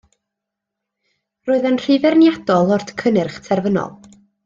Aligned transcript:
Roedd 1.49 1.69
e'n 1.71 1.79
rhy 1.83 1.99
feirniadol 2.07 2.77
o'r 2.79 2.87
cynnyrch 3.05 3.41
terfynol 3.51 3.99